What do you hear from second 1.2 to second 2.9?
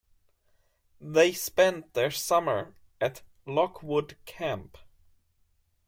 spent their summer